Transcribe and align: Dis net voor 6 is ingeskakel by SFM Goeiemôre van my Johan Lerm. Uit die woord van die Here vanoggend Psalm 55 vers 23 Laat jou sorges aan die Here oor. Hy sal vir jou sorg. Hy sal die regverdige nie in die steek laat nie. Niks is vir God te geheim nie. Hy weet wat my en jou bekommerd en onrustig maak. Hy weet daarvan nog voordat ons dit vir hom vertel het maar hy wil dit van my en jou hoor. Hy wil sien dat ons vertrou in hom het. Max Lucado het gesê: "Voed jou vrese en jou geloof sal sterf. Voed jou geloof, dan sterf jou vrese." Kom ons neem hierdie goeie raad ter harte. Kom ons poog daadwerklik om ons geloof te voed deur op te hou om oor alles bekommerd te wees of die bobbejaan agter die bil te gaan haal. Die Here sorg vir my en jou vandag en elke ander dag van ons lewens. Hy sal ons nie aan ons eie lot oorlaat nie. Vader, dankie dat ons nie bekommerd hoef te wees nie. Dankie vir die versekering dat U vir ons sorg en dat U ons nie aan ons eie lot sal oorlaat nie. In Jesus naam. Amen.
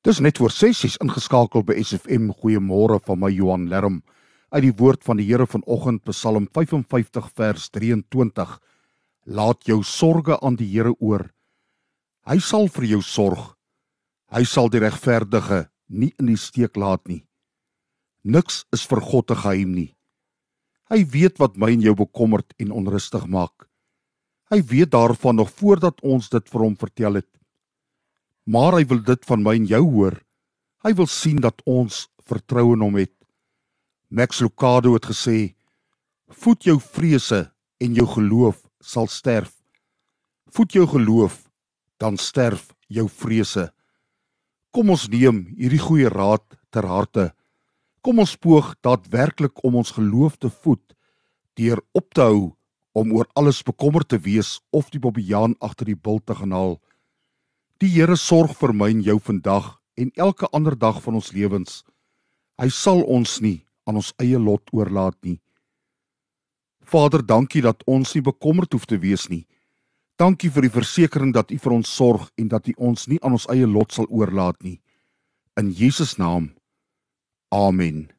Dis 0.00 0.16
net 0.24 0.38
voor 0.40 0.48
6 0.48 0.78
is 0.86 0.94
ingeskakel 1.04 1.60
by 1.68 1.74
SFM 1.76 2.30
Goeiemôre 2.32 2.96
van 3.04 3.18
my 3.20 3.28
Johan 3.28 3.66
Lerm. 3.68 3.98
Uit 4.48 4.62
die 4.64 4.72
woord 4.72 5.02
van 5.04 5.18
die 5.20 5.26
Here 5.28 5.44
vanoggend 5.44 6.06
Psalm 6.08 6.46
55 6.56 7.26
vers 7.36 7.66
23 7.68 8.54
Laat 9.28 9.66
jou 9.68 9.82
sorges 9.84 10.40
aan 10.40 10.56
die 10.56 10.70
Here 10.70 10.94
oor. 11.04 11.26
Hy 12.24 12.38
sal 12.40 12.70
vir 12.72 12.86
jou 12.94 13.02
sorg. 13.04 13.42
Hy 14.32 14.40
sal 14.48 14.72
die 14.72 14.80
regverdige 14.80 15.66
nie 15.92 16.14
in 16.16 16.30
die 16.32 16.38
steek 16.40 16.80
laat 16.80 17.04
nie. 17.04 17.26
Niks 18.24 18.64
is 18.72 18.86
vir 18.88 19.04
God 19.04 19.28
te 19.28 19.36
geheim 19.36 19.74
nie. 19.76 19.90
Hy 20.88 21.04
weet 21.12 21.36
wat 21.44 21.60
my 21.60 21.74
en 21.76 21.84
jou 21.84 21.94
bekommerd 21.98 22.56
en 22.56 22.72
onrustig 22.72 23.28
maak. 23.28 23.68
Hy 24.48 24.62
weet 24.64 24.96
daarvan 24.96 25.36
nog 25.36 25.52
voordat 25.60 26.00
ons 26.00 26.32
dit 26.32 26.48
vir 26.48 26.64
hom 26.64 26.80
vertel 26.80 27.20
het 27.20 27.28
maar 28.50 28.74
hy 28.74 28.84
wil 28.90 29.02
dit 29.06 29.26
van 29.28 29.44
my 29.46 29.54
en 29.60 29.66
jou 29.70 29.82
hoor. 29.94 30.16
Hy 30.82 30.92
wil 30.98 31.06
sien 31.06 31.38
dat 31.38 31.62
ons 31.70 32.08
vertrou 32.26 32.72
in 32.74 32.82
hom 32.82 32.96
het. 32.98 33.14
Max 34.10 34.40
Lucado 34.42 34.94
het 34.96 35.06
gesê: 35.06 35.54
"Voed 36.26 36.64
jou 36.64 36.78
vrese 36.80 37.52
en 37.78 37.94
jou 37.94 38.06
geloof 38.06 38.66
sal 38.80 39.06
sterf. 39.06 39.52
Voed 40.50 40.72
jou 40.72 40.86
geloof, 40.86 41.46
dan 41.98 42.16
sterf 42.16 42.74
jou 42.88 43.08
vrese." 43.08 43.70
Kom 44.70 44.90
ons 44.90 45.08
neem 45.08 45.46
hierdie 45.58 45.82
goeie 45.82 46.08
raad 46.08 46.46
ter 46.70 46.86
harte. 46.86 47.34
Kom 48.02 48.18
ons 48.18 48.36
poog 48.36 48.74
daadwerklik 48.82 49.64
om 49.64 49.74
ons 49.74 49.90
geloof 49.90 50.36
te 50.38 50.50
voed 50.50 50.94
deur 51.54 51.80
op 51.92 52.14
te 52.14 52.20
hou 52.20 52.56
om 52.92 53.12
oor 53.12 53.26
alles 53.34 53.62
bekommerd 53.62 54.08
te 54.08 54.18
wees 54.18 54.60
of 54.70 54.90
die 54.90 55.00
bobbejaan 55.00 55.54
agter 55.60 55.86
die 55.86 55.98
bil 55.98 56.18
te 56.24 56.34
gaan 56.34 56.52
haal. 56.52 56.80
Die 57.80 57.88
Here 57.88 58.12
sorg 58.20 58.58
vir 58.60 58.74
my 58.76 58.90
en 58.92 58.98
jou 59.00 59.14
vandag 59.24 59.70
en 59.96 60.10
elke 60.20 60.48
ander 60.52 60.74
dag 60.76 60.98
van 61.00 61.14
ons 61.16 61.30
lewens. 61.32 61.78
Hy 62.60 62.68
sal 62.68 63.00
ons 63.08 63.38
nie 63.40 63.62
aan 63.88 63.96
ons 63.96 64.10
eie 64.20 64.36
lot 64.36 64.68
oorlaat 64.76 65.16
nie. 65.24 65.38
Vader, 66.84 67.24
dankie 67.24 67.62
dat 67.64 67.80
ons 67.88 68.12
nie 68.12 68.20
bekommerd 68.26 68.76
hoef 68.76 68.84
te 68.84 69.00
wees 69.00 69.30
nie. 69.32 69.46
Dankie 70.20 70.52
vir 70.52 70.68
die 70.68 70.74
versekering 70.76 71.32
dat 71.32 71.48
U 71.48 71.56
vir 71.56 71.76
ons 71.78 71.88
sorg 71.88 72.28
en 72.36 72.52
dat 72.52 72.68
U 72.68 72.76
ons 72.92 73.08
nie 73.08 73.20
aan 73.24 73.38
ons 73.38 73.48
eie 73.48 73.64
lot 73.64 73.96
sal 73.96 74.10
oorlaat 74.12 74.60
nie. 74.60 74.76
In 75.56 75.72
Jesus 75.72 76.18
naam. 76.20 76.52
Amen. 77.48 78.10